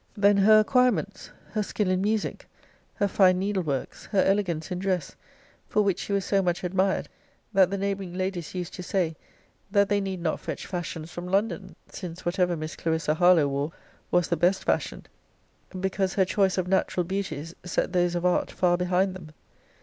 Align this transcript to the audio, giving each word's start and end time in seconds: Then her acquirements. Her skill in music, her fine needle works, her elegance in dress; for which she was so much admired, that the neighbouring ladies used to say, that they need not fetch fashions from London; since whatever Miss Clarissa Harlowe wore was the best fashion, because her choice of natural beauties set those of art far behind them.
Then 0.17 0.37
her 0.37 0.57
acquirements. 0.61 1.29
Her 1.51 1.61
skill 1.61 1.91
in 1.91 2.01
music, 2.01 2.47
her 2.95 3.07
fine 3.07 3.37
needle 3.37 3.61
works, 3.61 4.07
her 4.07 4.23
elegance 4.23 4.71
in 4.71 4.79
dress; 4.79 5.15
for 5.69 5.83
which 5.83 5.99
she 5.99 6.11
was 6.11 6.25
so 6.25 6.41
much 6.41 6.63
admired, 6.63 7.07
that 7.53 7.69
the 7.69 7.77
neighbouring 7.77 8.15
ladies 8.15 8.55
used 8.55 8.73
to 8.73 8.81
say, 8.81 9.15
that 9.69 9.89
they 9.89 10.01
need 10.01 10.19
not 10.19 10.39
fetch 10.39 10.65
fashions 10.65 11.11
from 11.11 11.27
London; 11.27 11.75
since 11.87 12.25
whatever 12.25 12.57
Miss 12.57 12.75
Clarissa 12.75 13.13
Harlowe 13.13 13.47
wore 13.47 13.73
was 14.09 14.27
the 14.29 14.35
best 14.37 14.63
fashion, 14.63 15.05
because 15.79 16.15
her 16.15 16.25
choice 16.25 16.57
of 16.57 16.67
natural 16.67 17.03
beauties 17.03 17.53
set 17.63 17.93
those 17.93 18.15
of 18.15 18.25
art 18.25 18.49
far 18.49 18.77
behind 18.77 19.13
them. 19.15 19.31